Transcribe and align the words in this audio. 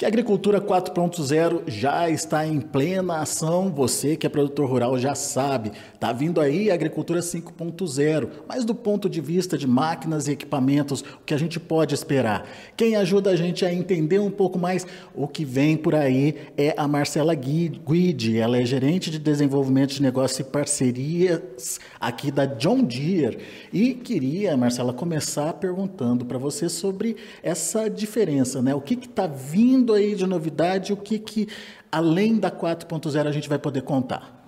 que 0.00 0.06
a 0.06 0.08
agricultura 0.08 0.62
4.0 0.62 1.64
já 1.66 2.08
está 2.08 2.46
em 2.46 2.58
plena 2.58 3.18
ação. 3.18 3.70
Você 3.70 4.16
que 4.16 4.26
é 4.26 4.30
produtor 4.30 4.66
rural 4.66 4.98
já 4.98 5.14
sabe, 5.14 5.72
está 5.92 6.10
vindo 6.10 6.40
aí 6.40 6.70
a 6.70 6.74
agricultura 6.74 7.20
5.0, 7.20 8.30
mas 8.48 8.64
do 8.64 8.74
ponto 8.74 9.10
de 9.10 9.20
vista 9.20 9.58
de 9.58 9.66
máquinas 9.66 10.26
e 10.26 10.32
equipamentos, 10.32 11.02
o 11.02 11.24
que 11.26 11.34
a 11.34 11.38
gente 11.38 11.60
pode 11.60 11.94
esperar? 11.94 12.48
Quem 12.78 12.96
ajuda 12.96 13.28
a 13.28 13.36
gente 13.36 13.62
a 13.62 13.70
entender 13.70 14.18
um 14.18 14.30
pouco 14.30 14.58
mais 14.58 14.86
o 15.14 15.28
que 15.28 15.44
vem 15.44 15.76
por 15.76 15.94
aí 15.94 16.34
é 16.56 16.72
a 16.78 16.88
Marcela 16.88 17.34
Guide. 17.34 18.38
Ela 18.38 18.56
é 18.56 18.64
gerente 18.64 19.10
de 19.10 19.18
desenvolvimento 19.18 19.92
de 19.92 20.00
negócios 20.00 20.40
e 20.40 20.44
parcerias 20.44 21.78
aqui 22.00 22.30
da 22.30 22.46
John 22.46 22.82
Deere. 22.82 23.40
E 23.70 23.92
queria, 23.92 24.56
Marcela, 24.56 24.94
começar 24.94 25.52
perguntando 25.52 26.24
para 26.24 26.38
você 26.38 26.70
sobre 26.70 27.16
essa 27.42 27.90
diferença, 27.90 28.62
né? 28.62 28.74
O 28.74 28.80
que 28.80 28.94
está 28.94 29.26
vindo 29.26 29.89
vindo 29.90 29.94
aí 29.94 30.14
de 30.14 30.26
novidade? 30.26 30.92
O 30.92 30.96
que, 30.96 31.18
que 31.18 31.48
além 31.90 32.38
da 32.38 32.50
4.0 32.50 33.26
a 33.26 33.32
gente 33.32 33.48
vai 33.48 33.58
poder 33.58 33.82
contar? 33.82 34.38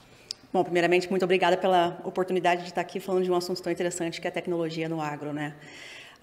Bom, 0.52 0.62
primeiramente, 0.62 1.08
muito 1.08 1.24
obrigada 1.24 1.56
pela 1.56 2.00
oportunidade 2.04 2.62
de 2.62 2.68
estar 2.68 2.80
aqui 2.80 3.00
falando 3.00 3.24
de 3.24 3.30
um 3.30 3.34
assunto 3.34 3.62
tão 3.62 3.72
interessante 3.72 4.20
que 4.20 4.26
é 4.26 4.30
a 4.30 4.32
tecnologia 4.32 4.88
no 4.88 5.00
agro, 5.00 5.32
né? 5.32 5.54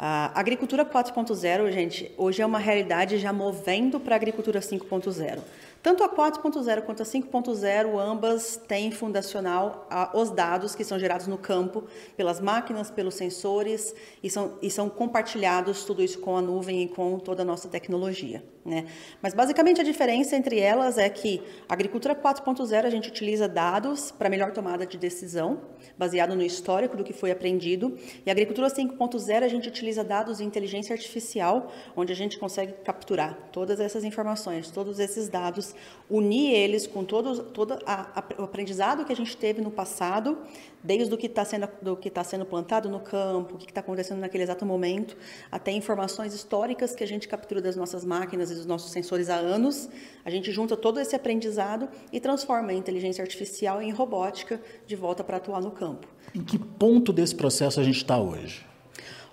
A 0.01 0.39
agricultura 0.39 0.85
4.0, 0.85 1.71
gente, 1.71 2.09
hoje 2.15 2.41
é 2.41 2.45
uma 2.45 2.59
realidade 2.59 3.17
já 3.17 3.33
movendo 3.33 3.99
para 3.99 4.15
a 4.15 4.17
agricultura 4.17 4.61
5.0. 4.61 5.39
Tanto 5.83 6.03
a 6.03 6.09
4.0 6.09 6.83
quanto 6.83 7.03
a 7.03 7.05
5.0, 7.05 7.99
ambas 7.99 8.55
têm 8.55 8.91
fundacional 8.91 9.89
os 10.13 10.29
dados 10.29 10.73
que 10.73 10.85
são 10.85 10.97
gerados 10.97 11.27
no 11.27 11.37
campo 11.37 11.83
pelas 12.15 12.39
máquinas, 12.39 12.89
pelos 12.89 13.15
sensores 13.15 13.93
e 14.23 14.29
são, 14.29 14.57
e 14.61 14.69
são 14.69 14.89
compartilhados 14.89 15.83
tudo 15.83 16.01
isso 16.01 16.19
com 16.19 16.37
a 16.37 16.41
nuvem 16.41 16.83
e 16.83 16.87
com 16.87 17.19
toda 17.19 17.41
a 17.41 17.45
nossa 17.45 17.67
tecnologia. 17.67 18.41
Né? 18.69 18.85
Mas 19.19 19.33
basicamente 19.33 19.81
a 19.81 19.83
diferença 19.83 20.35
entre 20.35 20.59
elas 20.59 20.99
é 20.99 21.09
que 21.09 21.41
a 21.67 21.73
agricultura 21.73 22.13
4.0 22.13 22.85
a 22.85 22.89
gente 22.91 23.09
utiliza 23.09 23.49
dados 23.49 24.11
para 24.11 24.29
melhor 24.29 24.51
tomada 24.51 24.85
de 24.85 24.95
decisão, 24.95 25.61
baseado 25.97 26.35
no 26.35 26.43
histórico 26.43 26.95
do 26.95 27.03
que 27.03 27.11
foi 27.11 27.31
aprendido, 27.31 27.97
e 28.23 28.29
a 28.29 28.31
agricultura 28.31 28.67
5.0 28.67 29.43
a 29.43 29.47
gente 29.47 29.67
utiliza 29.67 30.03
dados 30.03 30.37
de 30.37 30.43
inteligência 30.43 30.93
artificial, 30.93 31.73
onde 31.95 32.13
a 32.13 32.15
gente 32.15 32.37
consegue 32.37 32.73
capturar 32.83 33.49
todas 33.51 33.79
essas 33.79 34.03
informações, 34.03 34.69
todos 34.69 34.99
esses 34.99 35.27
dados 35.27 35.73
unir 36.07 36.53
eles 36.53 36.85
com 36.85 37.03
todo, 37.03 37.45
todo 37.45 37.79
a, 37.87 38.19
a, 38.19 38.41
o 38.41 38.43
aprendizado 38.43 39.03
que 39.03 39.11
a 39.11 39.15
gente 39.15 39.35
teve 39.35 39.61
no 39.61 39.71
passado, 39.71 40.37
desde 40.83 41.11
o 41.11 41.17
que 41.17 41.25
está 41.25 41.43
sendo, 41.43 41.67
tá 42.13 42.23
sendo 42.23 42.45
plantado 42.45 42.87
no 42.87 42.99
campo, 42.99 43.55
o 43.55 43.57
que 43.57 43.65
está 43.65 43.81
acontecendo 43.81 44.19
naquele 44.19 44.43
exato 44.43 44.63
momento, 44.63 45.17
até 45.51 45.71
informações 45.71 46.35
históricas 46.35 46.95
que 46.95 47.03
a 47.03 47.07
gente 47.07 47.27
captura 47.27 47.61
das 47.61 47.75
nossas 47.75 48.05
máquinas 48.05 48.58
dos 48.59 48.67
nossos 48.67 48.91
sensores 48.91 49.29
há 49.29 49.35
anos. 49.35 49.89
A 50.23 50.29
gente 50.29 50.51
junta 50.51 50.77
todo 50.77 50.99
esse 50.99 51.15
aprendizado 51.15 51.89
e 52.13 52.19
transforma 52.19 52.71
a 52.71 52.73
inteligência 52.73 53.21
artificial 53.21 53.81
em 53.81 53.91
robótica 53.91 54.61
de 54.85 54.95
volta 54.95 55.23
para 55.23 55.37
atuar 55.37 55.61
no 55.61 55.71
campo. 55.71 56.07
Em 56.35 56.43
que 56.43 56.59
ponto 56.59 57.11
desse 57.11 57.33
processo 57.33 57.79
a 57.79 57.83
gente 57.83 57.97
está 57.97 58.19
hoje? 58.19 58.69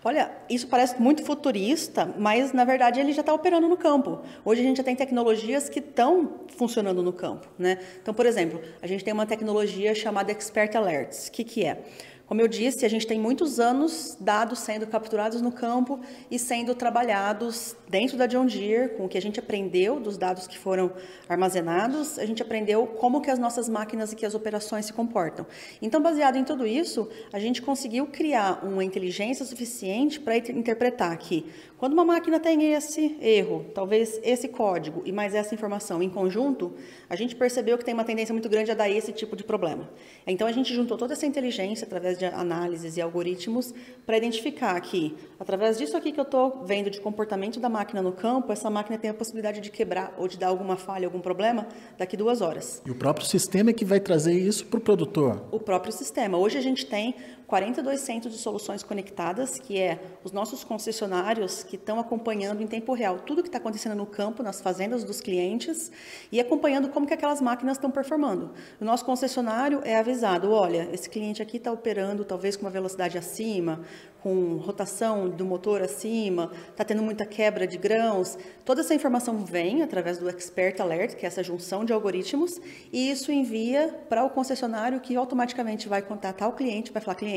Olha, 0.05 0.31
isso 0.49 0.69
parece 0.69 1.03
muito 1.03 1.25
futurista, 1.25 2.15
mas 2.17 2.53
na 2.53 2.65
verdade 2.65 3.01
ele 3.01 3.13
já 3.13 3.23
está 3.23 3.35
operando 3.35 3.69
no 3.69 3.77
campo. 3.77 4.21
Hoje 4.45 4.61
a 4.61 4.65
gente 4.65 4.77
já 4.77 4.85
tem 4.85 4.95
tecnologias 4.95 5.69
que 5.69 5.81
estão 5.81 6.43
funcionando 6.57 7.03
no 7.03 7.13
campo. 7.13 7.49
Né? 7.59 7.79
Então, 8.01 8.15
por 8.15 8.25
exemplo, 8.25 8.61
a 8.81 8.87
gente 8.87 9.03
tem 9.03 9.13
uma 9.13 9.27
tecnologia 9.27 9.95
chamada 9.97 10.31
Expert 10.31 10.77
Alerts. 10.77 11.27
O 11.27 11.33
que, 11.33 11.43
que 11.43 11.65
é? 11.65 11.83
Como 12.27 12.41
eu 12.41 12.49
disse, 12.49 12.85
a 12.85 12.89
gente 12.89 13.07
tem 13.07 13.21
muitos 13.21 13.61
anos 13.61 14.17
dados 14.19 14.59
sendo 14.59 14.85
capturados 14.85 15.41
no 15.41 15.53
campo 15.53 16.01
e 16.29 16.41
sendo 16.41 16.75
trabalhados 16.75 17.77
dentro 17.89 18.17
da 18.17 18.27
John 18.27 18.47
Deere, 18.47 18.97
com 18.97 19.05
o 19.05 19.09
que 19.09 19.17
a 19.17 19.23
gente 19.23 19.39
aprendeu 19.39 20.01
dos 20.01 20.19
dados 20.19 20.49
que 20.49 20.59
foram 20.59 20.93
armazenados, 21.29 22.19
a 22.19 22.27
gente 22.27 22.43
aprendeu 22.43 22.85
como 22.85 23.21
que 23.21 23.31
as 23.31 23.39
nossas 23.39 23.69
máquinas 23.69 24.13
e 24.13 24.17
que 24.17 24.27
as 24.27 24.35
operações 24.35 24.87
se 24.87 24.93
comportam. 24.93 25.47
Então, 25.81 26.03
baseado 26.03 26.35
em 26.35 26.43
tudo 26.43 26.67
isso, 26.67 27.09
a 27.33 27.39
gente 27.39 27.63
conseguiu 27.63 28.09
criar 28.09 28.65
uma 28.65 28.83
inteligência 28.83 29.45
suficiente 29.45 30.19
para 30.19 30.37
interpretar 30.37 31.17
que 31.19 31.47
quando 31.79 31.93
uma 31.93 32.05
máquina 32.05 32.41
tem 32.41 32.73
esse 32.73 33.19
erro, 33.21 33.67
talvez 33.75 34.19
esse 34.25 34.49
código 34.49 35.03
e 35.05 35.13
mais 35.13 35.35
essa 35.35 35.55
informação 35.55 36.03
em 36.03 36.09
conjunto, 36.09 36.75
a 37.09 37.15
gente 37.15 37.37
percebeu 37.37 37.77
que 37.77 37.85
tem 37.85 37.95
uma 37.95 38.03
tendência 38.03 38.33
muito 38.33 38.49
grande 38.49 38.71
a 38.71 38.75
dar 38.75 38.89
esse 38.89 39.13
tipo 39.13 39.37
de 39.37 39.45
problema. 39.45 39.89
Então, 40.27 40.49
a 40.49 40.53
gente 40.53 40.75
juntou 40.75 40.97
toda 40.97 41.13
essa 41.13 41.27
inteligência 41.27 41.85
através 41.85 42.16
através 42.17 42.19
de 42.19 42.25
análises 42.25 42.97
e 42.97 43.01
algoritmos, 43.01 43.75
para 44.05 44.17
identificar 44.17 44.81
que, 44.81 45.17
através 45.39 45.79
disso 45.79 45.97
aqui 45.97 46.13
que 46.13 46.21
eu 46.21 46.25
estou 46.25 46.65
vendo 46.65 46.91
de 46.91 47.01
comportamento 47.01 47.61
da 47.61 47.69
máquina 47.69 48.01
no 48.01 48.13
campo, 48.13 48.53
essa 48.53 48.71
máquina 48.71 48.97
tem 48.97 49.11
a 49.11 49.15
possibilidade 49.15 49.61
de 49.61 49.71
quebrar 49.71 50.15
ou 50.19 50.27
de 50.27 50.39
dar 50.39 50.49
alguma 50.49 50.77
falha, 50.77 51.07
algum 51.07 51.21
problema, 51.21 51.67
daqui 51.99 52.17
duas 52.17 52.41
horas. 52.41 52.83
E 52.87 52.91
o 52.91 52.95
próprio 52.95 53.27
sistema 53.27 53.71
é 53.71 53.73
que 53.73 53.85
vai 53.85 54.01
trazer 54.01 54.35
isso 54.35 54.67
para 54.67 54.79
o 54.79 54.81
produtor? 54.81 55.45
O 55.51 55.61
próprio 55.61 55.93
sistema. 55.93 56.39
Hoje 56.39 56.57
a 56.57 56.63
gente 56.63 56.87
tem 56.87 57.15
42 57.47 58.01
centros 58.01 58.33
de 58.33 58.41
soluções 58.41 58.83
conectadas, 58.83 59.59
que 59.59 59.79
é 59.79 60.01
os 60.25 60.33
nossos 60.33 60.65
concessionários 60.65 61.63
que 61.63 61.77
estão 61.77 62.01
acompanhando 62.01 62.61
em 62.61 62.67
tempo 62.67 62.93
real 62.93 63.21
tudo 63.21 63.43
que 63.43 63.49
está 63.49 63.59
acontecendo 63.59 63.95
no 63.95 64.07
campo, 64.07 64.43
nas 64.43 64.61
fazendas 64.61 65.05
dos 65.05 65.21
clientes 65.21 65.93
e 66.33 66.41
acompanhando 66.41 66.89
como 66.89 67.07
que 67.07 67.15
aquelas 67.15 67.41
máquinas 67.41 67.77
estão 67.77 67.91
performando. 67.91 68.53
O 68.81 68.85
nosso 68.85 69.05
concessionário 69.05 69.81
é 69.85 69.97
avisado, 69.97 70.51
olha, 70.51 70.89
esse 70.93 71.09
cliente 71.09 71.41
aqui 71.41 71.57
está 71.57 71.71
operando 71.71 72.25
talvez 72.25 72.57
com 72.57 72.65
uma 72.65 72.71
velocidade 72.71 73.17
acima, 73.17 73.81
com 74.27 74.57
rotação 74.57 75.29
do 75.29 75.45
motor 75.45 75.81
acima, 75.81 76.51
está 76.69 76.85
tendo 76.85 77.01
muita 77.01 77.25
quebra 77.25 77.65
de 77.65 77.79
grãos. 77.79 78.37
Toda 78.65 78.81
essa 78.81 78.93
informação 78.93 79.39
vem 79.39 79.83
através 79.83 80.19
do 80.19 80.29
Expert 80.29 80.81
Alert, 80.81 81.15
que 81.15 81.25
é 81.25 81.29
essa 81.29 81.45
junção 81.45 81.85
de 81.85 81.93
algoritmos, 81.93 82.61
e 82.93 83.09
isso 83.09 83.31
envia 83.31 83.95
para 84.09 84.25
o 84.25 84.31
concessionário 84.31 84.99
que 84.99 85.15
automaticamente 85.15 85.89
vai 85.89 86.03
contatar 86.03 86.49
o 86.49 86.55
cliente, 86.55 86.93
vai 86.93 87.01
falar, 87.01 87.15
cliente, 87.15 87.36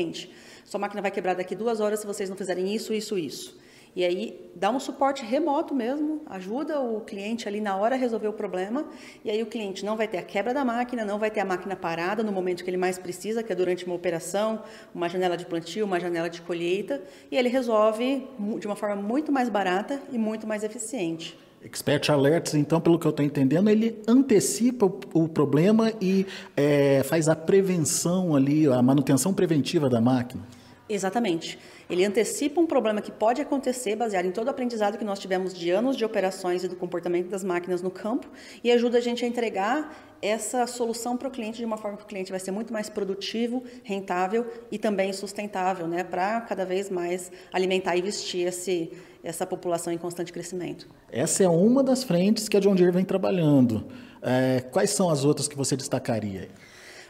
sua 0.64 0.78
máquina 0.78 1.02
vai 1.02 1.10
quebrar 1.10 1.34
daqui 1.34 1.54
duas 1.54 1.80
horas 1.80 2.00
se 2.00 2.06
vocês 2.06 2.30
não 2.30 2.36
fizerem 2.36 2.74
isso, 2.74 2.94
isso, 2.94 3.18
isso. 3.18 3.58
E 3.94 4.04
aí 4.04 4.50
dá 4.54 4.70
um 4.70 4.78
suporte 4.78 5.24
remoto 5.24 5.74
mesmo, 5.74 6.22
ajuda 6.26 6.80
o 6.80 7.00
cliente 7.00 7.48
ali 7.48 7.60
na 7.60 7.76
hora 7.76 7.96
a 7.96 7.98
resolver 7.98 8.28
o 8.28 8.32
problema. 8.32 8.86
E 9.24 9.30
aí 9.30 9.42
o 9.42 9.46
cliente 9.46 9.84
não 9.84 9.96
vai 9.96 10.06
ter 10.06 10.18
a 10.18 10.22
quebra 10.22 10.54
da 10.54 10.64
máquina, 10.64 11.04
não 11.04 11.18
vai 11.18 11.30
ter 11.30 11.40
a 11.40 11.44
máquina 11.44 11.74
parada 11.74 12.22
no 12.22 12.30
momento 12.30 12.62
que 12.62 12.70
ele 12.70 12.76
mais 12.76 12.98
precisa, 12.98 13.42
que 13.42 13.52
é 13.52 13.54
durante 13.54 13.84
uma 13.84 13.94
operação, 13.94 14.62
uma 14.94 15.08
janela 15.08 15.36
de 15.36 15.44
plantio, 15.44 15.84
uma 15.84 15.98
janela 15.98 16.30
de 16.30 16.40
colheita. 16.40 17.02
E 17.30 17.36
ele 17.36 17.48
resolve 17.48 18.28
de 18.60 18.66
uma 18.66 18.76
forma 18.76 18.94
muito 18.94 19.32
mais 19.32 19.48
barata 19.48 20.00
e 20.12 20.18
muito 20.18 20.46
mais 20.46 20.62
eficiente. 20.62 21.36
Expert 21.62 22.10
Alerts, 22.10 22.54
então, 22.54 22.80
pelo 22.80 22.98
que 22.98 23.06
eu 23.06 23.10
estou 23.10 23.24
entendendo, 23.24 23.68
ele 23.68 24.00
antecipa 24.08 24.86
o, 24.86 25.00
o 25.12 25.28
problema 25.28 25.92
e 26.00 26.26
é, 26.56 27.02
faz 27.04 27.28
a 27.28 27.36
prevenção 27.36 28.34
ali, 28.34 28.66
a 28.66 28.80
manutenção 28.80 29.34
preventiva 29.34 29.88
da 29.88 30.00
máquina. 30.00 30.42
Exatamente. 30.88 31.56
Ele 31.88 32.04
antecipa 32.04 32.60
um 32.60 32.66
problema 32.66 33.00
que 33.00 33.12
pode 33.12 33.40
acontecer 33.40 33.94
baseado 33.94 34.26
em 34.26 34.32
todo 34.32 34.48
o 34.48 34.50
aprendizado 34.50 34.98
que 34.98 35.04
nós 35.04 35.20
tivemos 35.20 35.54
de 35.54 35.70
anos 35.70 35.96
de 35.96 36.04
operações 36.04 36.64
e 36.64 36.68
do 36.68 36.74
comportamento 36.74 37.28
das 37.28 37.44
máquinas 37.44 37.80
no 37.80 37.90
campo 37.92 38.26
e 38.64 38.72
ajuda 38.72 38.98
a 38.98 39.00
gente 39.00 39.24
a 39.24 39.28
entregar 39.28 39.96
essa 40.20 40.66
solução 40.66 41.16
para 41.16 41.28
o 41.28 41.30
cliente 41.30 41.58
de 41.58 41.64
uma 41.64 41.76
forma 41.76 41.96
que 41.96 42.02
o 42.02 42.06
cliente 42.06 42.32
vai 42.32 42.40
ser 42.40 42.50
muito 42.50 42.72
mais 42.72 42.88
produtivo, 42.88 43.62
rentável 43.84 44.46
e 44.70 44.78
também 44.78 45.12
sustentável, 45.12 45.86
né, 45.86 46.02
para 46.02 46.40
cada 46.40 46.66
vez 46.66 46.90
mais 46.90 47.30
alimentar 47.52 47.96
e 47.96 48.02
vestir 48.02 48.48
esse, 48.48 48.90
essa 49.22 49.46
população 49.46 49.92
em 49.92 49.98
constante 49.98 50.32
crescimento. 50.32 50.88
Essa 51.10 51.44
é 51.44 51.48
uma 51.48 51.82
das 51.82 52.02
frentes 52.02 52.48
que 52.48 52.56
a 52.56 52.60
John 52.60 52.74
Deere 52.74 52.92
vem 52.92 53.04
trabalhando. 53.04 53.84
É, 54.22 54.60
quais 54.70 54.90
são 54.90 55.10
as 55.10 55.24
outras 55.24 55.48
que 55.48 55.56
você 55.56 55.76
destacaria? 55.76 56.48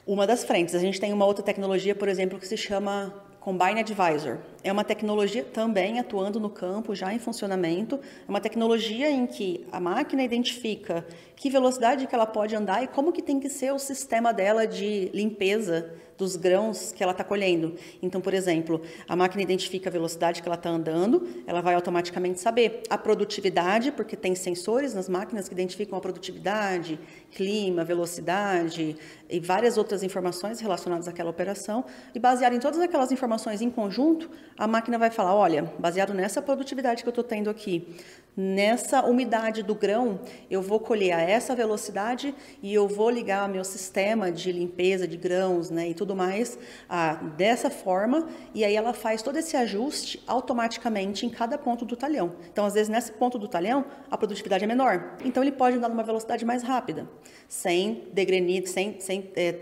Uma 0.07 0.27
das 0.27 0.45
frentes. 0.45 0.75
A 0.75 0.79
gente 0.79 1.01
tem 1.01 1.13
uma 1.13 1.25
outra 1.25 1.45
tecnologia, 1.45 1.95
por 1.95 2.09
exemplo, 2.09 2.39
que 2.39 2.47
se 2.47 2.57
chama 2.57 3.15
Combine 3.41 3.81
Advisor. 3.81 4.39
É 4.63 4.71
uma 4.71 4.85
tecnologia 4.85 5.43
também 5.43 5.99
atuando 5.99 6.39
no 6.39 6.51
campo, 6.51 6.95
já 6.95 7.15
em 7.15 7.19
funcionamento. 7.19 7.97
É 7.97 8.31
uma 8.31 8.41
tecnologia 8.41 9.11
em 9.11 9.27
que 9.27 9.67
a 9.73 9.81
máquina 9.81 10.23
identifica 10.23 11.07
que 11.35 11.49
velocidade 11.49 12.07
que 12.07 12.15
ela 12.15 12.27
pode 12.27 12.55
andar 12.55 12.83
e 12.83 12.87
como 12.87 13.13
que 13.13 13.23
tem 13.23 13.41
que 13.41 13.49
ser 13.49 13.73
o 13.73 13.79
sistema 13.79 14.33
dela 14.33 14.67
de 14.67 15.11
limpeza 15.15 15.91
dos 16.21 16.37
grãos 16.37 16.93
que 16.93 17.03
ela 17.03 17.13
está 17.13 17.25
colhendo. 17.25 17.75
Então, 18.03 18.21
por 18.21 18.35
exemplo, 18.35 18.83
a 19.09 19.17
máquina 19.17 19.43
identifica 19.43 19.89
a 19.89 19.93
velocidade 19.93 20.43
que 20.43 20.49
ela 20.49 20.55
está 20.55 20.69
andando, 20.69 21.27
ela 21.47 21.63
vai 21.63 21.75
automaticamente 21.75 22.39
saber 22.39 22.83
a 22.91 22.99
produtividade, 22.99 23.91
porque 23.91 24.15
tem 24.15 24.35
sensores 24.35 24.93
nas 24.93 25.09
máquinas 25.09 25.49
que 25.49 25.55
identificam 25.55 25.97
a 25.97 26.01
produtividade, 26.01 27.01
clima, 27.33 27.83
velocidade 27.85 28.97
e 29.31 29.41
várias 29.41 29.79
outras 29.79 30.03
informações 30.03 30.61
relacionadas 30.61 31.09
àquela 31.09 31.31
operação. 31.31 31.87
E 32.15 32.19
baseado 32.19 32.53
em 32.53 32.61
todas 32.61 32.81
aquelas 32.81 33.11
informações 33.11 33.63
em 33.63 33.71
conjunto, 33.71 34.31
a 34.61 34.67
máquina 34.67 34.99
vai 34.99 35.09
falar, 35.09 35.35
olha, 35.35 35.73
baseado 35.79 36.13
nessa 36.13 36.43
produtividade 36.43 37.03
que 37.03 37.09
eu 37.09 37.13
estou 37.13 37.25
tendo 37.25 37.49
aqui, 37.49 37.97
nessa 38.37 39.03
umidade 39.03 39.63
do 39.63 39.75
grão, 39.75 40.21
eu 40.51 40.61
vou 40.61 40.79
colher 40.79 41.13
a 41.13 41.23
essa 41.23 41.57
velocidade 41.57 42.35
e 42.63 42.75
eu 42.75 42.87
vou 42.87 43.09
ligar 43.09 43.49
meu 43.49 43.65
sistema 43.65 44.31
de 44.31 44.53
limpeza 44.53 45.09
de 45.09 45.17
grãos 45.17 45.71
né, 45.71 45.89
e 45.89 45.95
tudo 45.95 46.15
mais 46.15 46.59
a, 46.91 47.15
dessa 47.15 47.71
forma, 47.71 48.29
e 48.55 48.63
aí 48.63 48.77
ela 48.77 48.93
faz 48.93 49.23
todo 49.23 49.39
esse 49.39 49.57
ajuste 49.57 50.23
automaticamente 50.27 51.25
em 51.25 51.31
cada 51.31 51.57
ponto 51.57 51.87
do 51.87 51.97
talhão. 51.97 52.33
Então, 52.53 52.67
às 52.67 52.75
vezes, 52.75 52.91
nesse 52.91 53.13
ponto 53.13 53.39
do 53.39 53.49
talhão, 53.49 53.87
a 54.11 54.19
produtividade 54.19 54.63
é 54.63 54.67
menor. 54.67 55.17
Então, 55.25 55.43
ele 55.43 55.53
pode 55.53 55.79
andar 55.79 55.89
numa 55.89 56.05
velocidade 56.05 56.45
mais 56.45 56.63
rápida, 56.63 57.09
sem 57.49 58.05
degrenir, 58.13 58.69
sem, 58.69 59.01
sem 59.01 59.31
é, 59.35 59.53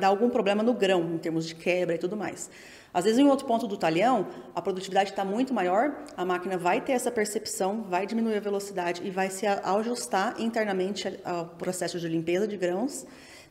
dar 0.00 0.08
algum 0.08 0.28
problema 0.28 0.64
no 0.64 0.74
grão, 0.74 1.14
em 1.14 1.18
termos 1.18 1.46
de 1.46 1.54
quebra 1.54 1.94
e 1.94 1.98
tudo 1.98 2.16
mais. 2.16 2.50
Às 2.92 3.04
vezes, 3.04 3.18
em 3.18 3.28
outro 3.28 3.46
ponto 3.46 3.66
do 3.66 3.76
talhão, 3.76 4.26
a 4.54 4.62
produtividade 4.62 5.10
está 5.10 5.24
muito 5.24 5.52
maior, 5.52 5.92
a 6.16 6.24
máquina 6.24 6.56
vai 6.56 6.80
ter 6.80 6.92
essa 6.92 7.10
percepção, 7.10 7.82
vai 7.82 8.06
diminuir 8.06 8.36
a 8.36 8.40
velocidade 8.40 9.02
e 9.04 9.10
vai 9.10 9.30
se 9.30 9.46
ajustar 9.46 10.40
internamente 10.40 11.18
ao 11.24 11.46
processo 11.46 12.00
de 12.00 12.08
limpeza 12.08 12.48
de 12.48 12.56
grãos 12.56 13.06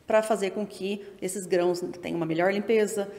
para 0.08 0.24
fazer 0.24 0.52
com 0.52 0.66
que 0.66 1.06
esses 1.22 1.46
grãos 1.46 1.82
tenham 2.02 2.16
uma 2.16 2.26
melhor 2.26 2.52
limpeza, 2.54 3.12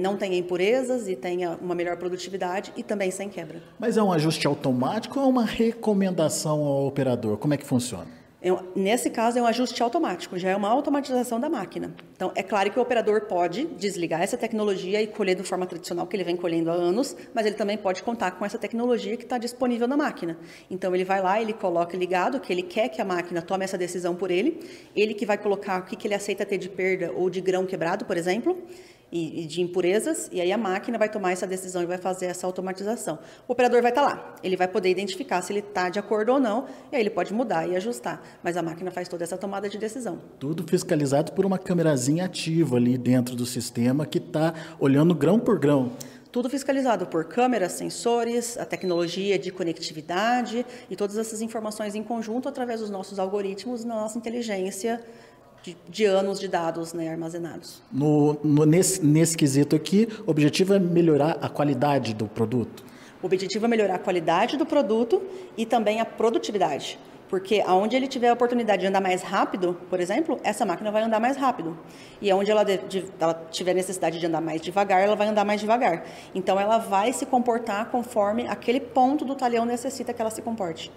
não 0.00 0.16
tenha 0.16 0.36
impurezas 0.36 1.08
e 1.08 1.14
tenha 1.14 1.58
uma 1.60 1.74
melhor 1.74 1.96
produtividade 1.96 2.72
e 2.76 2.82
também 2.82 3.10
sem 3.10 3.28
quebra. 3.28 3.62
Mas 3.78 3.96
é 3.96 4.02
um 4.02 4.12
ajuste 4.12 4.46
automático 4.46 5.18
ou 5.18 5.26
é 5.26 5.28
uma 5.28 5.44
recomendação 5.44 6.62
ao 6.62 6.86
operador? 6.86 7.36
Como 7.36 7.52
é 7.52 7.56
que 7.56 7.66
funciona? 7.66 8.15
Nesse 8.76 9.08
caso, 9.08 9.38
é 9.38 9.42
um 9.42 9.46
ajuste 9.46 9.82
automático, 9.82 10.38
já 10.38 10.50
é 10.50 10.56
uma 10.56 10.68
automatização 10.68 11.40
da 11.40 11.48
máquina. 11.48 11.94
Então, 12.14 12.30
é 12.34 12.42
claro 12.42 12.70
que 12.70 12.78
o 12.78 12.82
operador 12.82 13.22
pode 13.22 13.64
desligar 13.64 14.22
essa 14.22 14.36
tecnologia 14.36 15.00
e 15.00 15.06
colher 15.06 15.34
de 15.34 15.42
forma 15.42 15.66
tradicional, 15.66 16.06
que 16.06 16.14
ele 16.14 16.22
vem 16.22 16.36
colhendo 16.36 16.70
há 16.70 16.74
anos, 16.74 17.16
mas 17.34 17.46
ele 17.46 17.54
também 17.54 17.78
pode 17.78 18.02
contar 18.02 18.32
com 18.32 18.44
essa 18.44 18.58
tecnologia 18.58 19.16
que 19.16 19.24
está 19.24 19.38
disponível 19.38 19.88
na 19.88 19.96
máquina. 19.96 20.38
Então, 20.70 20.94
ele 20.94 21.04
vai 21.04 21.22
lá, 21.22 21.40
ele 21.40 21.54
coloca 21.54 21.96
ligado, 21.96 22.38
que 22.38 22.52
ele 22.52 22.62
quer 22.62 22.90
que 22.90 23.00
a 23.00 23.04
máquina 23.04 23.40
tome 23.40 23.64
essa 23.64 23.78
decisão 23.78 24.14
por 24.14 24.30
ele, 24.30 24.60
ele 24.94 25.14
que 25.14 25.24
vai 25.24 25.38
colocar 25.38 25.80
o 25.80 25.84
que, 25.84 25.96
que 25.96 26.06
ele 26.06 26.14
aceita 26.14 26.44
ter 26.44 26.58
de 26.58 26.68
perda 26.68 27.12
ou 27.16 27.30
de 27.30 27.40
grão 27.40 27.64
quebrado, 27.64 28.04
por 28.04 28.18
exemplo, 28.18 28.62
e, 29.10 29.42
e, 29.42 29.46
de 29.46 29.60
impurezas, 29.60 30.28
e 30.32 30.40
aí 30.40 30.50
a 30.50 30.58
máquina 30.58 30.98
vai 30.98 31.08
tomar 31.08 31.32
essa 31.32 31.46
decisão 31.46 31.82
e 31.82 31.86
vai 31.86 31.98
fazer 31.98 32.26
essa 32.26 32.46
automatização. 32.46 33.18
O 33.46 33.52
operador 33.52 33.80
vai 33.80 33.90
estar 33.90 34.02
tá 34.02 34.08
lá, 34.08 34.34
ele 34.42 34.56
vai 34.56 34.66
poder 34.66 34.90
identificar 34.90 35.40
se 35.42 35.52
ele 35.52 35.60
está 35.60 35.88
de 35.88 35.98
acordo 35.98 36.32
ou 36.32 36.40
não, 36.40 36.66
e 36.90 36.96
aí 36.96 37.02
ele 37.02 37.10
pode 37.10 37.32
mudar 37.32 37.68
e 37.68 37.76
ajustar, 37.76 38.22
mas 38.42 38.56
a 38.56 38.62
máquina 38.62 38.90
faz 38.90 39.08
toda 39.08 39.22
essa 39.24 39.38
tomada 39.38 39.68
de 39.68 39.78
decisão. 39.78 40.18
Tudo 40.38 40.64
fiscalizado 40.68 41.32
por 41.32 41.46
uma 41.46 41.58
câmerazinha 41.58 42.24
ativa 42.24 42.76
ali 42.76 42.98
dentro 42.98 43.36
do 43.36 43.46
sistema 43.46 44.04
que 44.04 44.18
está 44.18 44.54
olhando 44.80 45.14
grão 45.14 45.38
por 45.38 45.58
grão. 45.58 45.92
Tudo 46.36 46.50
fiscalizado 46.50 47.06
por 47.06 47.24
câmeras, 47.24 47.72
sensores, 47.72 48.58
a 48.58 48.66
tecnologia 48.66 49.38
de 49.38 49.50
conectividade 49.50 50.66
e 50.90 50.94
todas 50.94 51.16
essas 51.16 51.40
informações 51.40 51.94
em 51.94 52.02
conjunto 52.02 52.46
através 52.46 52.80
dos 52.80 52.90
nossos 52.90 53.18
algoritmos 53.18 53.84
e 53.84 53.86
nossa 53.86 54.18
inteligência 54.18 55.02
de, 55.66 55.76
de 55.88 56.04
anos 56.04 56.38
de 56.38 56.46
dados 56.46 56.92
né, 56.92 57.08
armazenados. 57.08 57.82
No, 57.90 58.38
no, 58.44 58.64
nesse, 58.64 59.04
nesse 59.04 59.36
quesito 59.36 59.74
aqui, 59.74 60.08
o 60.24 60.30
objetivo 60.30 60.74
é 60.74 60.78
melhorar 60.78 61.38
a 61.40 61.48
qualidade 61.48 62.14
do 62.14 62.28
produto? 62.28 62.84
O 63.20 63.26
objetivo 63.26 63.64
é 63.64 63.68
melhorar 63.68 63.96
a 63.96 63.98
qualidade 63.98 64.56
do 64.56 64.64
produto 64.64 65.20
e 65.56 65.66
também 65.66 66.00
a 66.00 66.04
produtividade. 66.04 66.98
Porque 67.28 67.60
aonde 67.66 67.96
ele 67.96 68.06
tiver 68.06 68.28
a 68.28 68.34
oportunidade 68.34 68.82
de 68.82 68.86
andar 68.86 69.00
mais 69.00 69.22
rápido, 69.22 69.76
por 69.90 69.98
exemplo, 69.98 70.38
essa 70.44 70.64
máquina 70.64 70.92
vai 70.92 71.02
andar 71.02 71.18
mais 71.18 71.36
rápido. 71.36 71.76
E 72.22 72.30
aonde 72.30 72.52
ela, 72.52 72.62
de, 72.62 72.78
de, 72.78 73.04
ela 73.18 73.34
tiver 73.50 73.74
necessidade 73.74 74.20
de 74.20 74.26
andar 74.26 74.40
mais 74.40 74.60
devagar, 74.60 75.02
ela 75.02 75.16
vai 75.16 75.26
andar 75.26 75.44
mais 75.44 75.60
devagar. 75.60 76.04
Então 76.32 76.60
ela 76.60 76.78
vai 76.78 77.12
se 77.12 77.26
comportar 77.26 77.90
conforme 77.90 78.46
aquele 78.46 78.78
ponto 78.78 79.24
do 79.24 79.34
talhão 79.34 79.64
necessita 79.64 80.14
que 80.14 80.22
ela 80.22 80.30
se 80.30 80.40
comporte. 80.40 80.92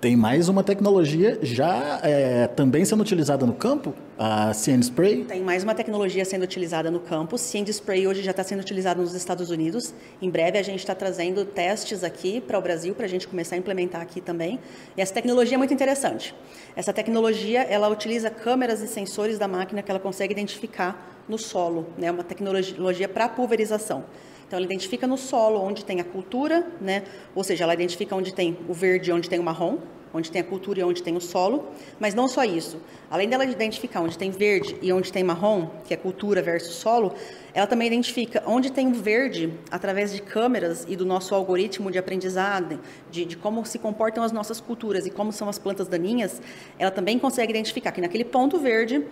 Tem 0.00 0.14
mais 0.14 0.48
uma 0.48 0.62
tecnologia 0.62 1.40
já 1.42 1.98
é, 2.04 2.46
também 2.46 2.84
sendo 2.84 3.00
utilizada 3.00 3.44
no 3.44 3.52
campo, 3.52 3.92
a 4.16 4.54
CN 4.54 4.80
Spray? 4.80 5.24
Tem 5.24 5.42
mais 5.42 5.64
uma 5.64 5.74
tecnologia 5.74 6.24
sendo 6.24 6.44
utilizada 6.44 6.88
no 6.88 7.00
campo. 7.00 7.36
CN 7.36 7.68
Spray 7.68 8.06
hoje 8.06 8.22
já 8.22 8.30
está 8.30 8.44
sendo 8.44 8.60
utilizado 8.60 9.02
nos 9.02 9.12
Estados 9.12 9.50
Unidos. 9.50 9.92
Em 10.22 10.30
breve 10.30 10.56
a 10.56 10.62
gente 10.62 10.78
está 10.78 10.94
trazendo 10.94 11.44
testes 11.44 12.04
aqui 12.04 12.40
para 12.40 12.56
o 12.56 12.62
Brasil 12.62 12.94
para 12.94 13.06
a 13.06 13.08
gente 13.08 13.26
começar 13.26 13.56
a 13.56 13.58
implementar 13.58 14.00
aqui 14.00 14.20
também. 14.20 14.60
E 14.96 15.00
essa 15.00 15.12
tecnologia 15.12 15.56
é 15.56 15.58
muito 15.58 15.74
interessante. 15.74 16.32
Essa 16.76 16.92
tecnologia 16.92 17.62
ela 17.62 17.88
utiliza 17.88 18.30
câmeras 18.30 18.80
e 18.80 18.86
sensores 18.86 19.36
da 19.36 19.48
máquina 19.48 19.82
que 19.82 19.90
ela 19.90 19.98
consegue 19.98 20.32
identificar 20.32 21.24
no 21.28 21.36
solo, 21.36 21.88
né? 21.98 22.08
Uma 22.12 22.22
tecnologia 22.22 23.08
para 23.08 23.28
pulverização. 23.28 24.04
Então, 24.48 24.56
ela 24.56 24.64
identifica 24.64 25.06
no 25.06 25.18
solo 25.18 25.60
onde 25.60 25.84
tem 25.84 26.00
a 26.00 26.04
cultura, 26.04 26.66
né? 26.80 27.02
ou 27.34 27.44
seja, 27.44 27.64
ela 27.64 27.74
identifica 27.74 28.16
onde 28.16 28.32
tem 28.32 28.56
o 28.66 28.72
verde 28.72 29.10
e 29.10 29.12
onde 29.12 29.28
tem 29.28 29.38
o 29.38 29.42
marrom, 29.42 29.76
onde 30.12 30.30
tem 30.30 30.40
a 30.40 30.44
cultura 30.44 30.80
e 30.80 30.82
onde 30.82 31.02
tem 31.02 31.14
o 31.14 31.20
solo. 31.20 31.68
Mas 32.00 32.14
não 32.14 32.26
só 32.26 32.44
isso. 32.44 32.80
Além 33.10 33.28
dela 33.28 33.44
identificar 33.44 34.00
onde 34.00 34.16
tem 34.16 34.30
verde 34.30 34.74
e 34.80 34.90
onde 34.90 35.12
tem 35.12 35.22
marrom, 35.22 35.68
que 35.84 35.92
é 35.92 35.98
cultura 35.98 36.40
versus 36.40 36.76
solo, 36.76 37.12
ela 37.52 37.66
também 37.66 37.88
identifica 37.88 38.42
onde 38.46 38.72
tem 38.72 38.88
o 38.88 38.94
verde 38.94 39.52
através 39.70 40.14
de 40.14 40.22
câmeras 40.22 40.86
e 40.88 40.96
do 40.96 41.04
nosso 41.04 41.34
algoritmo 41.34 41.90
de 41.90 41.98
aprendizado, 41.98 42.80
de, 43.10 43.26
de 43.26 43.36
como 43.36 43.66
se 43.66 43.78
comportam 43.78 44.24
as 44.24 44.32
nossas 44.32 44.62
culturas 44.62 45.04
e 45.04 45.10
como 45.10 45.30
são 45.30 45.50
as 45.50 45.58
plantas 45.58 45.88
daninhas. 45.88 46.40
Ela 46.78 46.90
também 46.90 47.18
consegue 47.18 47.52
identificar 47.52 47.92
que 47.92 48.00
naquele 48.00 48.24
ponto 48.24 48.58
verde 48.58 49.04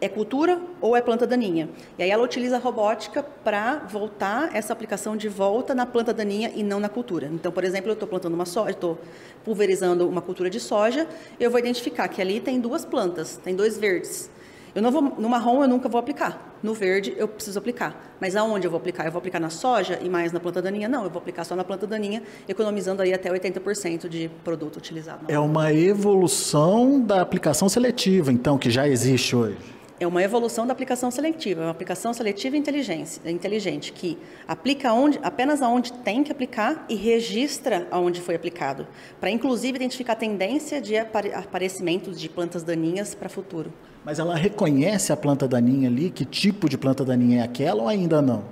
é 0.00 0.08
cultura 0.08 0.60
ou 0.80 0.96
é 0.96 1.00
planta 1.00 1.26
daninha. 1.26 1.68
E 1.98 2.02
aí 2.02 2.10
ela 2.10 2.22
utiliza 2.22 2.56
a 2.56 2.58
robótica 2.58 3.22
para 3.22 3.78
voltar 3.78 4.54
essa 4.54 4.72
aplicação 4.72 5.16
de 5.16 5.28
volta 5.28 5.74
na 5.74 5.86
planta 5.86 6.12
daninha 6.12 6.52
e 6.54 6.62
não 6.62 6.78
na 6.80 6.88
cultura. 6.88 7.28
Então, 7.32 7.50
por 7.50 7.64
exemplo, 7.64 7.90
eu 7.90 7.94
estou 7.94 8.08
plantando 8.08 8.34
uma 8.34 8.46
soja, 8.46 8.70
estou 8.70 8.98
pulverizando 9.44 10.08
uma 10.08 10.22
cultura 10.22 10.48
de 10.48 10.60
soja, 10.60 11.06
eu 11.38 11.50
vou 11.50 11.58
identificar 11.58 12.08
que 12.08 12.20
ali 12.20 12.40
tem 12.40 12.60
duas 12.60 12.84
plantas, 12.84 13.36
tem 13.36 13.54
dois 13.54 13.78
verdes. 13.78 14.30
Eu 14.74 14.82
não 14.82 14.92
vou, 14.92 15.02
no 15.02 15.28
marrom 15.28 15.62
eu 15.62 15.68
nunca 15.68 15.88
vou 15.88 15.98
aplicar. 15.98 16.56
No 16.62 16.74
verde 16.74 17.14
eu 17.16 17.26
preciso 17.26 17.58
aplicar. 17.58 18.14
Mas 18.20 18.36
aonde 18.36 18.66
eu 18.66 18.70
vou 18.70 18.78
aplicar? 18.78 19.06
Eu 19.06 19.10
vou 19.10 19.18
aplicar 19.18 19.40
na 19.40 19.50
soja 19.50 19.98
e 20.02 20.08
mais 20.08 20.30
na 20.30 20.38
planta 20.38 20.60
daninha? 20.60 20.88
Não, 20.88 21.04
eu 21.04 21.10
vou 21.10 21.18
aplicar 21.18 21.44
só 21.44 21.56
na 21.56 21.64
planta 21.64 21.86
daninha, 21.86 22.22
economizando 22.48 23.02
aí 23.02 23.12
até 23.12 23.30
80% 23.30 24.08
de 24.08 24.30
produto 24.44 24.76
utilizado. 24.76 25.24
É 25.26 25.38
uma 25.38 25.72
evolução 25.72 27.00
da 27.00 27.20
aplicação 27.22 27.68
seletiva, 27.68 28.30
então, 28.30 28.58
que 28.58 28.70
já 28.70 28.86
existe 28.86 29.34
hoje 29.34 29.77
é 30.00 30.06
uma 30.06 30.22
evolução 30.22 30.66
da 30.66 30.72
aplicação 30.72 31.10
seletiva, 31.10 31.62
é 31.62 31.64
uma 31.64 31.70
aplicação 31.70 32.12
seletiva 32.12 32.56
inteligente, 32.56 33.92
que 33.92 34.16
aplica 34.46 34.92
onde, 34.92 35.18
apenas 35.22 35.60
aonde 35.60 35.92
tem 35.92 36.22
que 36.22 36.30
aplicar 36.30 36.86
e 36.88 36.94
registra 36.94 37.86
aonde 37.90 38.20
foi 38.20 38.34
aplicado, 38.34 38.86
para 39.20 39.30
inclusive 39.30 39.76
identificar 39.76 40.14
tendência 40.14 40.80
de 40.80 40.96
aparecimentos 40.96 42.18
de 42.20 42.28
plantas 42.28 42.62
daninhas 42.62 43.14
para 43.14 43.28
futuro. 43.28 43.72
Mas 44.04 44.18
ela 44.18 44.36
reconhece 44.36 45.12
a 45.12 45.16
planta 45.16 45.48
daninha 45.48 45.88
ali, 45.88 46.10
que 46.10 46.24
tipo 46.24 46.68
de 46.68 46.78
planta 46.78 47.04
daninha 47.04 47.40
é 47.40 47.44
aquela 47.44 47.82
ou 47.82 47.88
ainda 47.88 48.22
não? 48.22 48.44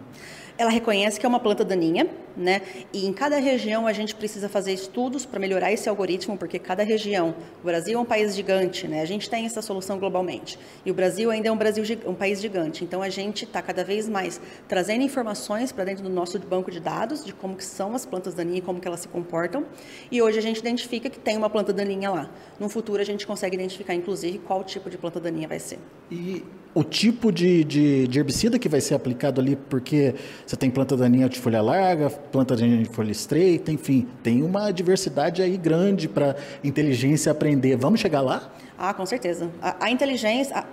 Ela 0.58 0.70
reconhece 0.70 1.20
que 1.20 1.24
é 1.24 1.28
uma 1.28 1.40
planta 1.40 1.64
daninha, 1.64 2.08
né? 2.36 2.62
E 2.92 3.06
em 3.06 3.12
cada 3.12 3.38
região 3.38 3.86
a 3.86 3.92
gente 3.92 4.14
precisa 4.14 4.48
fazer 4.48 4.72
estudos 4.72 5.24
para 5.24 5.40
melhorar 5.40 5.72
esse 5.72 5.88
algoritmo, 5.88 6.36
porque 6.36 6.58
cada 6.58 6.82
região, 6.82 7.34
o 7.62 7.64
Brasil 7.64 7.98
é 7.98 8.00
um 8.00 8.04
país 8.04 8.34
gigante, 8.34 8.86
né? 8.86 9.00
A 9.00 9.04
gente 9.04 9.28
tem 9.30 9.46
essa 9.46 9.62
solução 9.62 9.98
globalmente. 9.98 10.58
E 10.84 10.90
o 10.90 10.94
Brasil 10.94 11.30
ainda 11.30 11.48
é 11.48 11.52
um, 11.52 11.56
Brasil, 11.56 11.84
um 12.06 12.14
país 12.14 12.40
gigante. 12.40 12.84
Então 12.84 13.02
a 13.02 13.08
gente 13.08 13.44
está 13.44 13.62
cada 13.62 13.82
vez 13.82 14.08
mais 14.08 14.40
trazendo 14.68 15.02
informações 15.02 15.72
para 15.72 15.84
dentro 15.84 16.04
do 16.04 16.10
nosso 16.10 16.38
banco 16.38 16.70
de 16.70 16.80
dados 16.80 17.24
de 17.24 17.32
como 17.32 17.56
que 17.56 17.64
são 17.64 17.94
as 17.94 18.04
plantas 18.04 18.34
daninhas 18.34 18.58
e 18.58 18.62
como 18.62 18.80
que 18.80 18.88
elas 18.88 19.00
se 19.00 19.08
comportam. 19.08 19.64
E 20.10 20.20
hoje 20.20 20.38
a 20.38 20.42
gente 20.42 20.58
identifica 20.58 21.08
que 21.08 21.18
tem 21.18 21.36
uma 21.36 21.48
planta 21.48 21.72
daninha 21.72 22.10
lá. 22.10 22.30
No 22.58 22.68
futuro 22.68 23.00
a 23.00 23.04
gente 23.04 23.26
consegue 23.26 23.56
identificar, 23.56 23.94
inclusive, 23.94 24.38
qual 24.38 24.62
tipo 24.64 24.90
de 24.90 24.98
planta 24.98 25.20
daninha 25.20 25.48
vai 25.48 25.58
ser. 25.58 25.78
E 26.10 26.44
o 26.76 26.84
tipo 26.84 27.32
de, 27.32 27.64
de, 27.64 28.06
de 28.06 28.18
herbicida 28.18 28.58
que 28.58 28.68
vai 28.68 28.82
ser 28.82 28.94
aplicado 28.94 29.40
ali, 29.40 29.56
porque 29.56 30.14
você 30.46 30.56
tem 30.56 30.70
planta 30.70 30.94
daninha 30.94 31.26
de 31.26 31.38
folha 31.40 31.62
larga, 31.62 32.10
planta 32.30 32.56
de 32.56 32.84
folha 32.86 33.10
estreita, 33.10 33.72
enfim, 33.72 34.06
tem 34.22 34.42
uma 34.42 34.70
diversidade 34.70 35.42
aí 35.42 35.56
grande 35.56 36.08
para 36.08 36.36
inteligência 36.62 37.32
aprender. 37.32 37.76
Vamos 37.76 38.00
chegar 38.00 38.20
lá? 38.20 38.50
Ah, 38.78 38.92
com 38.92 39.06
certeza. 39.06 39.50
A, 39.62 39.86
a 39.86 39.90
inteligência, 39.90 40.56
a, 40.56 40.64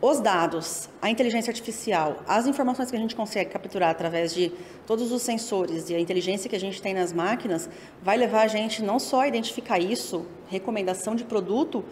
os 0.00 0.20
dados, 0.20 0.88
a 1.00 1.08
inteligência 1.08 1.50
artificial, 1.50 2.22
as 2.26 2.46
informações 2.46 2.90
que 2.90 2.96
a 2.96 2.98
gente 2.98 3.14
consegue 3.14 3.50
capturar 3.50 3.90
através 3.90 4.34
de 4.34 4.52
todos 4.86 5.12
os 5.12 5.22
sensores 5.22 5.88
e 5.90 5.94
a 5.94 6.00
inteligência 6.00 6.50
que 6.50 6.56
a 6.56 6.60
gente 6.60 6.82
tem 6.82 6.92
nas 6.92 7.12
máquinas, 7.12 7.70
vai 8.02 8.16
levar 8.16 8.42
a 8.42 8.48
gente 8.48 8.82
não 8.82 8.98
só 8.98 9.20
a 9.20 9.28
identificar 9.28 9.78
isso, 9.78 10.26
recomendação 10.48 11.14
de 11.14 11.24
produto, 11.24 11.84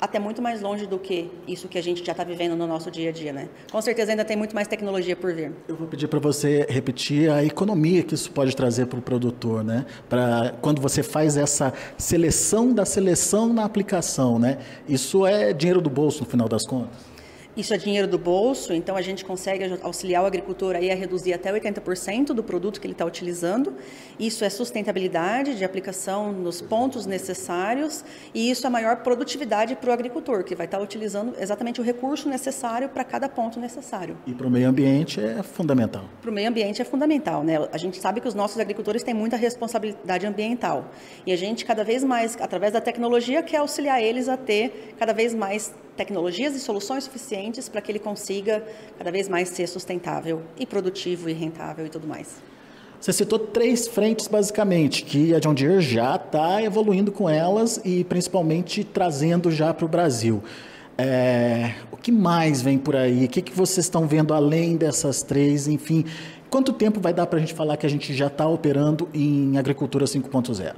até 0.00 0.18
muito 0.18 0.40
mais 0.40 0.60
longe 0.60 0.86
do 0.86 0.98
que 0.98 1.30
isso 1.46 1.68
que 1.68 1.78
a 1.78 1.82
gente 1.82 2.04
já 2.04 2.12
está 2.12 2.24
vivendo 2.24 2.56
no 2.56 2.66
nosso 2.66 2.90
dia 2.90 3.10
a 3.10 3.12
dia, 3.12 3.32
né? 3.32 3.48
Com 3.70 3.80
certeza 3.80 4.12
ainda 4.12 4.24
tem 4.24 4.36
muito 4.36 4.54
mais 4.54 4.68
tecnologia 4.68 5.16
por 5.16 5.32
vir. 5.32 5.52
Eu 5.66 5.76
vou 5.76 5.86
pedir 5.88 6.08
para 6.08 6.18
você 6.18 6.66
repetir 6.68 7.30
a 7.30 7.44
economia 7.44 8.02
que 8.02 8.14
isso 8.14 8.30
pode 8.30 8.54
trazer 8.54 8.86
para 8.86 8.98
o 8.98 9.02
produtor, 9.02 9.64
né? 9.64 9.84
Para 10.08 10.54
quando 10.60 10.80
você 10.80 11.02
faz 11.02 11.36
essa 11.36 11.72
seleção 11.96 12.72
da 12.72 12.84
seleção 12.84 13.52
na 13.52 13.64
aplicação, 13.64 14.38
né? 14.38 14.58
Isso 14.88 15.26
é 15.26 15.52
dinheiro 15.52 15.80
do 15.80 15.90
bolso 15.90 16.20
no 16.24 16.26
final 16.30 16.48
das 16.48 16.66
contas. 16.66 17.17
Isso 17.58 17.74
é 17.74 17.76
dinheiro 17.76 18.06
do 18.06 18.16
bolso, 18.16 18.72
então 18.72 18.94
a 18.94 19.02
gente 19.02 19.24
consegue 19.24 19.64
auxiliar 19.82 20.22
o 20.22 20.26
agricultor 20.26 20.76
aí 20.76 20.92
a 20.92 20.94
reduzir 20.94 21.32
até 21.32 21.52
80% 21.52 22.26
do 22.26 22.40
produto 22.40 22.80
que 22.80 22.86
ele 22.86 22.94
está 22.94 23.04
utilizando. 23.04 23.74
Isso 24.16 24.44
é 24.44 24.48
sustentabilidade 24.48 25.56
de 25.56 25.64
aplicação 25.64 26.32
nos 26.32 26.60
pontos 26.60 27.04
necessários 27.04 28.04
e 28.32 28.48
isso 28.48 28.64
é 28.64 28.70
maior 28.70 28.98
produtividade 28.98 29.74
para 29.74 29.90
o 29.90 29.92
agricultor, 29.92 30.44
que 30.44 30.54
vai 30.54 30.66
estar 30.66 30.78
tá 30.78 30.84
utilizando 30.84 31.34
exatamente 31.36 31.80
o 31.80 31.84
recurso 31.84 32.28
necessário 32.28 32.90
para 32.90 33.02
cada 33.02 33.28
ponto 33.28 33.58
necessário. 33.58 34.16
E 34.24 34.32
para 34.32 34.46
o 34.46 34.50
meio 34.50 34.68
ambiente 34.68 35.20
é 35.20 35.42
fundamental. 35.42 36.04
Para 36.22 36.30
o 36.30 36.32
meio 36.32 36.48
ambiente 36.48 36.80
é 36.80 36.84
fundamental, 36.84 37.42
né? 37.42 37.56
A 37.72 37.76
gente 37.76 38.00
sabe 38.00 38.20
que 38.20 38.28
os 38.28 38.34
nossos 38.34 38.60
agricultores 38.60 39.02
têm 39.02 39.14
muita 39.14 39.36
responsabilidade 39.36 40.24
ambiental 40.24 40.92
e 41.26 41.32
a 41.32 41.36
gente 41.36 41.64
cada 41.64 41.82
vez 41.82 42.04
mais, 42.04 42.36
através 42.40 42.72
da 42.74 42.80
tecnologia, 42.80 43.42
quer 43.42 43.56
auxiliar 43.56 44.00
eles 44.00 44.28
a 44.28 44.36
ter 44.36 44.94
cada 44.96 45.12
vez 45.12 45.34
mais 45.34 45.74
tecnologias 45.98 46.54
e 46.54 46.60
soluções 46.60 47.04
suficientes 47.04 47.68
para 47.68 47.82
que 47.82 47.90
ele 47.90 47.98
consiga 47.98 48.64
cada 48.96 49.10
vez 49.10 49.28
mais 49.28 49.48
ser 49.48 49.66
sustentável 49.66 50.42
e 50.56 50.64
produtivo 50.64 51.28
e 51.28 51.32
rentável 51.32 51.84
e 51.84 51.88
tudo 51.88 52.06
mais. 52.06 52.40
Você 53.00 53.12
citou 53.12 53.38
três 53.38 53.86
frentes, 53.86 54.26
basicamente, 54.26 55.04
que 55.04 55.34
a 55.34 55.38
John 55.38 55.54
Deere 55.54 55.80
já 55.80 56.16
está 56.16 56.62
evoluindo 56.62 57.12
com 57.12 57.28
elas 57.28 57.80
e 57.84 58.04
principalmente 58.04 58.82
trazendo 58.82 59.50
já 59.50 59.74
para 59.74 59.84
o 59.84 59.88
Brasil. 59.88 60.42
É, 60.96 61.74
o 61.92 61.96
que 61.96 62.10
mais 62.10 62.62
vem 62.62 62.78
por 62.78 62.96
aí? 62.96 63.24
O 63.24 63.28
que, 63.28 63.42
que 63.42 63.52
vocês 63.52 63.86
estão 63.86 64.06
vendo 64.06 64.34
além 64.34 64.76
dessas 64.76 65.22
três? 65.22 65.68
Enfim, 65.68 66.04
quanto 66.50 66.72
tempo 66.72 67.00
vai 67.00 67.12
dar 67.12 67.26
para 67.26 67.38
a 67.38 67.40
gente 67.40 67.54
falar 67.54 67.76
que 67.76 67.86
a 67.86 67.90
gente 67.90 68.12
já 68.14 68.26
está 68.26 68.48
operando 68.48 69.08
em 69.14 69.58
agricultura 69.58 70.04
5.0? 70.04 70.74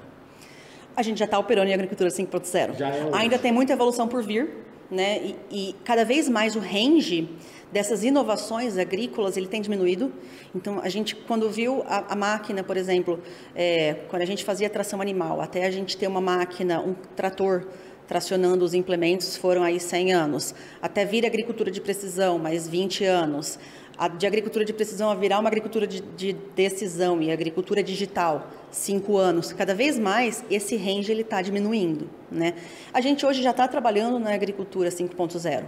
A 0.95 1.03
gente 1.03 1.19
já 1.19 1.25
está 1.25 1.39
operando 1.39 1.71
em 1.71 1.75
agricultura 1.75 2.11
5.0. 2.11 2.81
É 2.81 3.17
Ainda 3.17 3.39
tem 3.39 3.51
muita 3.51 3.73
evolução 3.73 4.07
por 4.07 4.23
vir 4.23 4.51
né? 4.91 5.21
E, 5.23 5.37
e, 5.51 5.73
cada 5.85 6.05
vez 6.05 6.29
mais 6.29 6.57
o 6.57 6.59
range 6.59 7.29
dessas 7.73 8.03
inovações 8.03 8.77
agrícolas 8.77 9.37
ele 9.37 9.47
tem 9.47 9.61
diminuído. 9.61 10.13
Então 10.55 10.81
a 10.83 10.89
gente 10.89 11.15
quando 11.15 11.49
viu 11.49 11.83
a, 11.87 12.13
a 12.13 12.17
máquina, 12.17 12.63
por 12.63 12.77
exemplo, 12.77 13.21
é, 13.55 13.95
quando 14.09 14.23
a 14.23 14.27
gente 14.27 14.45
fazia 14.45 14.69
tração 14.69 15.01
animal, 15.01 15.41
até 15.41 15.65
a 15.67 15.71
gente 15.71 15.97
ter 15.97 16.07
uma 16.07 16.21
máquina, 16.21 16.81
um 16.81 16.95
trator 17.15 17.67
tracionando 18.11 18.65
os 18.65 18.75
implementos 18.75 19.37
foram 19.37 19.63
aí 19.63 19.79
100 19.79 20.13
anos. 20.13 20.53
Até 20.83 21.05
vir 21.05 21.25
agricultura 21.25 21.71
de 21.71 21.81
precisão, 21.81 22.41
mais 22.41 22.67
20 22.67 23.05
anos. 23.05 23.57
A 24.01 24.09
de 24.09 24.27
agricultura 24.27 24.65
de 24.65 24.73
precisão 24.73 25.11
a 25.11 25.15
virar 25.15 25.39
uma 25.39 25.49
agricultura 25.51 25.87
de, 25.87 26.01
de 26.01 26.33
decisão 26.33 27.21
e 27.21 27.31
agricultura 27.31 27.83
digital, 27.83 28.49
5 28.71 29.15
anos. 29.19 29.53
Cada 29.53 29.75
vez 29.75 29.99
mais 29.99 30.43
esse 30.51 30.75
range 30.75 31.13
ele 31.13 31.21
está 31.21 31.43
diminuindo. 31.43 32.09
Né? 32.33 32.55
A 32.95 33.03
gente 33.03 33.27
hoje 33.27 33.43
já 33.43 33.51
está 33.51 33.69
trabalhando 33.69 34.19
na 34.19 34.33
agricultura 34.33 34.89
5.0. 34.89 35.65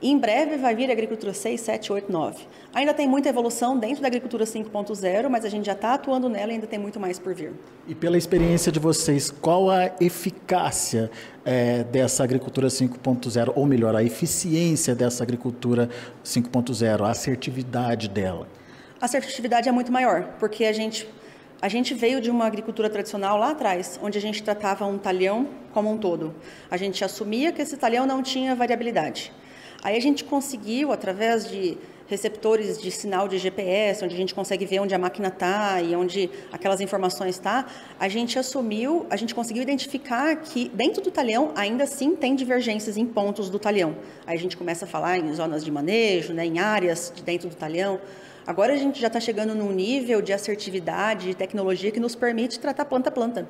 E 0.00 0.10
em 0.10 0.18
breve 0.18 0.56
vai 0.56 0.76
vir 0.76 0.88
a 0.90 0.92
agricultura 0.92 1.34
6, 1.34 1.60
7, 1.60 1.92
8, 1.92 2.12
9. 2.12 2.44
Ainda 2.72 2.94
tem 2.94 3.08
muita 3.08 3.28
evolução 3.28 3.76
dentro 3.76 4.00
da 4.00 4.06
agricultura 4.06 4.44
5.0, 4.44 5.28
mas 5.28 5.44
a 5.44 5.48
gente 5.48 5.66
já 5.66 5.72
está 5.72 5.94
atuando 5.94 6.28
nela 6.28 6.52
e 6.52 6.54
ainda 6.54 6.68
tem 6.68 6.78
muito 6.78 7.00
mais 7.00 7.18
por 7.18 7.34
vir. 7.34 7.52
E 7.88 7.96
pela 7.96 8.16
experiência 8.16 8.70
de 8.70 8.78
vocês, 8.78 9.28
qual 9.28 9.68
a 9.68 9.86
eficácia 10.00 11.10
é, 11.44 11.82
dessa 11.82 12.22
agricultura 12.22 12.68
5.0, 12.68 13.52
ou 13.56 13.66
melhor, 13.66 13.96
a 13.96 14.04
eficiência 14.04 14.94
dessa 14.94 15.24
agricultura 15.24 15.88
5.0, 16.24 17.04
a 17.04 17.10
assertividade 17.10 18.08
dela? 18.08 18.46
A 19.00 19.04
assertividade 19.06 19.68
é 19.68 19.72
muito 19.72 19.90
maior, 19.90 20.34
porque 20.38 20.64
a 20.64 20.72
gente 20.72 21.08
a 21.60 21.68
gente 21.68 21.92
veio 21.92 22.20
de 22.20 22.30
uma 22.30 22.46
agricultura 22.46 22.88
tradicional 22.88 23.36
lá 23.36 23.50
atrás, 23.50 23.98
onde 24.00 24.16
a 24.16 24.20
gente 24.20 24.40
tratava 24.44 24.86
um 24.86 24.96
talhão 24.96 25.48
como 25.74 25.90
um 25.90 25.98
todo. 25.98 26.32
A 26.70 26.76
gente 26.76 27.04
assumia 27.04 27.50
que 27.50 27.60
esse 27.60 27.76
talhão 27.76 28.06
não 28.06 28.22
tinha 28.22 28.54
variabilidade. 28.54 29.32
Aí 29.82 29.96
a 29.96 30.00
gente 30.00 30.24
conseguiu, 30.24 30.92
através 30.92 31.48
de 31.48 31.78
receptores 32.08 32.80
de 32.80 32.90
sinal 32.90 33.28
de 33.28 33.36
GPS, 33.38 34.02
onde 34.02 34.14
a 34.14 34.16
gente 34.16 34.34
consegue 34.34 34.64
ver 34.64 34.80
onde 34.80 34.94
a 34.94 34.98
máquina 34.98 35.28
está 35.28 35.80
e 35.82 35.94
onde 35.94 36.30
aquelas 36.50 36.80
informações 36.80 37.34
estão, 37.34 37.62
tá, 37.62 37.66
a 38.00 38.08
gente 38.08 38.38
assumiu, 38.38 39.06
a 39.10 39.16
gente 39.16 39.34
conseguiu 39.34 39.62
identificar 39.62 40.34
que 40.36 40.70
dentro 40.70 41.02
do 41.02 41.10
talhão 41.10 41.52
ainda 41.54 41.84
assim 41.84 42.16
tem 42.16 42.34
divergências 42.34 42.96
em 42.96 43.04
pontos 43.04 43.50
do 43.50 43.58
talhão. 43.58 43.94
Aí 44.26 44.36
a 44.36 44.40
gente 44.40 44.56
começa 44.56 44.86
a 44.86 44.88
falar 44.88 45.18
em 45.18 45.32
zonas 45.34 45.62
de 45.62 45.70
manejo, 45.70 46.32
né, 46.32 46.46
em 46.46 46.58
áreas 46.58 47.12
de 47.14 47.22
dentro 47.22 47.48
do 47.48 47.54
talhão. 47.54 48.00
Agora 48.46 48.72
a 48.72 48.76
gente 48.76 48.98
já 48.98 49.08
está 49.08 49.20
chegando 49.20 49.54
num 49.54 49.70
nível 49.70 50.22
de 50.22 50.32
assertividade, 50.32 51.26
de 51.26 51.34
tecnologia 51.34 51.90
que 51.90 52.00
nos 52.00 52.14
permite 52.14 52.58
tratar 52.58 52.86
planta 52.86 53.10
a 53.10 53.12
planta. 53.12 53.46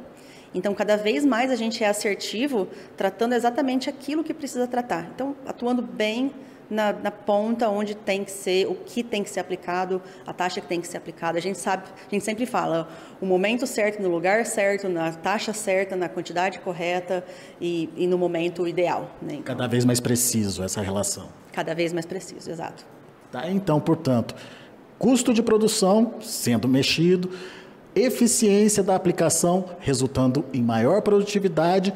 Então, 0.55 0.75
cada 0.75 0.97
vez 0.97 1.25
mais 1.25 1.51
a 1.51 1.57
gente 1.57 1.85
é 1.85 1.89
assertivo, 1.89 2.69
tratando 2.97 3.35
exatamente 3.35 3.89
aquilo 3.89 4.25
que 4.25 4.33
precisa 4.33 4.67
tratar. 4.67 5.11
Então, 5.15 5.37
atuando 5.47 5.83
bem 5.83 6.33
na, 6.71 6.93
na, 6.93 7.11
ponta 7.11 7.69
onde 7.69 7.95
tem 7.95 8.25
que 8.25 8.31
ser, 8.31 8.67
o 8.67 8.75
que 8.75 9.03
tem 9.03 9.23
que 9.23 9.31
ser 9.31 9.41
aplicado, 9.41 10.03
a 10.27 10.33
taxa 10.33 10.61
que 10.61 10.67
tem 10.67 10.81
que 10.81 10.87
ser 10.87 10.99
aplicada. 10.99 11.39
A 11.39 11.41
gente 11.41 11.59
sabe, 11.59 11.85
a 11.85 12.15
gente 12.15 12.25
sempre 12.25 12.45
fala 12.47 12.89
o 13.21 13.27
momento 13.27 13.67
certo, 13.67 14.03
no 14.03 14.09
lugar 14.09 14.45
certo, 14.45 14.89
na 14.89 15.13
taxa 15.13 15.53
certa, 15.53 15.97
na 15.97 16.09
quantidade 16.09 16.59
correta 16.61 17.25
e, 17.61 17.89
e 17.97 18.07
no 18.07 18.19
momento 18.19 18.67
ideal. 18.67 19.11
Né? 19.21 19.35
Então, 19.35 19.57
cada 19.57 19.67
vez 19.67 19.85
mais 19.85 20.01
preciso 20.01 20.63
essa 20.63 20.81
relação. 20.81 21.29
Cada 21.53 21.75
vez 21.75 21.93
mais 21.93 22.07
preciso, 22.07 22.51
exato. 22.51 22.85
Tá, 23.33 23.51
então, 23.51 23.81
portanto, 23.81 24.35
custo 24.99 25.33
de 25.35 25.43
produção 25.43 26.15
sendo 26.21 26.67
mexido, 26.69 27.31
eficiência 27.99 28.83
da 28.83 28.95
aplicação, 28.95 29.65
resultando 29.81 30.45
em 30.53 30.63
maior 30.63 31.03
produtividade, 31.03 31.93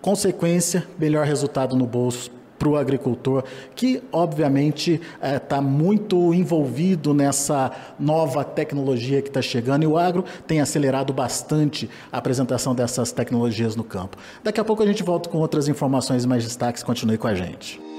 consequência, 0.00 0.86
melhor 0.98 1.26
resultado 1.26 1.76
no 1.76 1.86
bolso 1.86 2.30
para 2.62 2.68
o 2.68 2.76
agricultor, 2.76 3.42
que 3.74 4.00
obviamente 4.12 5.00
está 5.20 5.56
é, 5.56 5.60
muito 5.60 6.32
envolvido 6.32 7.12
nessa 7.12 7.72
nova 7.98 8.44
tecnologia 8.44 9.20
que 9.20 9.28
está 9.28 9.42
chegando 9.42 9.82
e 9.82 9.86
o 9.86 9.98
agro 9.98 10.24
tem 10.46 10.60
acelerado 10.60 11.12
bastante 11.12 11.90
a 12.12 12.18
apresentação 12.18 12.72
dessas 12.72 13.10
tecnologias 13.10 13.74
no 13.74 13.82
campo. 13.82 14.16
Daqui 14.44 14.60
a 14.60 14.64
pouco 14.64 14.80
a 14.80 14.86
gente 14.86 15.02
volta 15.02 15.28
com 15.28 15.38
outras 15.38 15.66
informações 15.66 16.24
mais 16.24 16.44
destaques, 16.44 16.84
continue 16.84 17.18
com 17.18 17.26
a 17.26 17.34
gente. 17.34 17.91